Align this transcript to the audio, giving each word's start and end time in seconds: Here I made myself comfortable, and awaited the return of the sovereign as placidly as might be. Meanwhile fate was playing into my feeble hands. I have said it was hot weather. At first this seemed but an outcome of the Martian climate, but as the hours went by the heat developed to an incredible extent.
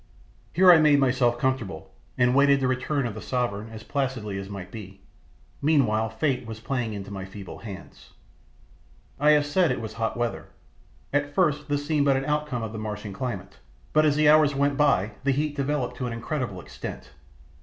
Here 0.51 0.71
I 0.71 0.79
made 0.79 0.97
myself 0.99 1.37
comfortable, 1.37 1.91
and 2.17 2.31
awaited 2.33 2.59
the 2.59 2.67
return 2.67 3.05
of 3.05 3.13
the 3.13 3.21
sovereign 3.21 3.69
as 3.69 3.83
placidly 3.83 4.39
as 4.39 4.49
might 4.49 4.71
be. 4.71 4.99
Meanwhile 5.61 6.09
fate 6.09 6.47
was 6.47 6.59
playing 6.59 6.93
into 6.93 7.11
my 7.13 7.23
feeble 7.23 7.59
hands. 7.59 8.09
I 9.19 9.29
have 9.33 9.45
said 9.45 9.69
it 9.69 9.79
was 9.79 9.93
hot 9.93 10.17
weather. 10.17 10.47
At 11.13 11.35
first 11.35 11.67
this 11.69 11.85
seemed 11.85 12.07
but 12.07 12.17
an 12.17 12.25
outcome 12.25 12.63
of 12.63 12.71
the 12.73 12.79
Martian 12.79 13.13
climate, 13.13 13.59
but 13.93 14.03
as 14.03 14.15
the 14.15 14.27
hours 14.27 14.55
went 14.55 14.75
by 14.75 15.11
the 15.23 15.29
heat 15.29 15.55
developed 15.55 15.97
to 15.97 16.07
an 16.07 16.13
incredible 16.13 16.59
extent. 16.59 17.11